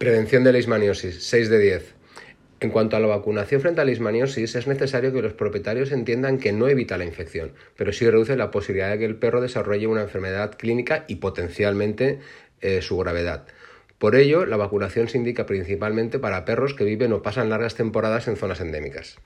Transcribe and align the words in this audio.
Prevención 0.00 0.44
de 0.44 0.48
la 0.48 0.54
leishmaniosis, 0.54 1.22
6 1.24 1.50
de 1.50 1.58
10. 1.58 1.94
En 2.60 2.70
cuanto 2.70 2.96
a 2.96 3.00
la 3.00 3.06
vacunación 3.06 3.60
frente 3.60 3.82
a 3.82 3.84
la 3.84 3.90
leishmaniosis, 3.90 4.54
es 4.54 4.66
necesario 4.66 5.12
que 5.12 5.20
los 5.20 5.34
propietarios 5.34 5.92
entiendan 5.92 6.38
que 6.38 6.52
no 6.52 6.68
evita 6.68 6.96
la 6.96 7.04
infección, 7.04 7.52
pero 7.76 7.92
sí 7.92 8.08
reduce 8.08 8.34
la 8.34 8.50
posibilidad 8.50 8.88
de 8.92 8.98
que 8.98 9.04
el 9.04 9.16
perro 9.16 9.42
desarrolle 9.42 9.88
una 9.88 10.00
enfermedad 10.00 10.56
clínica 10.56 11.04
y 11.06 11.16
potencialmente 11.16 12.20
eh, 12.62 12.80
su 12.80 12.96
gravedad. 12.96 13.44
Por 13.98 14.16
ello, 14.16 14.46
la 14.46 14.56
vacunación 14.56 15.10
se 15.10 15.18
indica 15.18 15.44
principalmente 15.44 16.18
para 16.18 16.46
perros 16.46 16.72
que 16.72 16.84
viven 16.84 17.12
o 17.12 17.20
pasan 17.20 17.50
largas 17.50 17.74
temporadas 17.74 18.26
en 18.26 18.36
zonas 18.36 18.62
endémicas. 18.62 19.18